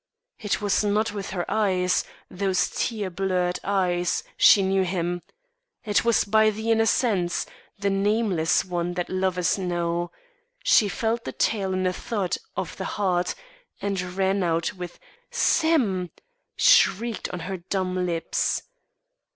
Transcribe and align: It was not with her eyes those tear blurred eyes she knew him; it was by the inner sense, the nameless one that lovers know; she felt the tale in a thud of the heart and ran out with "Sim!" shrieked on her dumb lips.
It 0.39 0.63
was 0.63 0.83
not 0.83 1.13
with 1.13 1.29
her 1.29 1.45
eyes 1.47 2.03
those 2.27 2.71
tear 2.71 3.11
blurred 3.11 3.59
eyes 3.63 4.23
she 4.35 4.63
knew 4.63 4.81
him; 4.83 5.21
it 5.85 6.03
was 6.03 6.23
by 6.23 6.49
the 6.49 6.71
inner 6.71 6.87
sense, 6.87 7.45
the 7.77 7.91
nameless 7.91 8.65
one 8.65 8.95
that 8.95 9.11
lovers 9.11 9.59
know; 9.59 10.09
she 10.63 10.89
felt 10.89 11.23
the 11.23 11.31
tale 11.31 11.71
in 11.73 11.85
a 11.85 11.93
thud 11.93 12.37
of 12.57 12.77
the 12.77 12.85
heart 12.97 13.35
and 13.79 14.01
ran 14.17 14.41
out 14.41 14.73
with 14.73 14.97
"Sim!" 15.29 16.09
shrieked 16.57 17.29
on 17.29 17.41
her 17.41 17.57
dumb 17.57 18.03
lips. 18.07 18.63